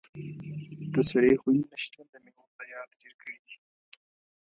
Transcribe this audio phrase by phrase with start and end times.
[0.93, 3.55] د سړې خونې نه شتون د میوو ضايعات ډېر کړي دي.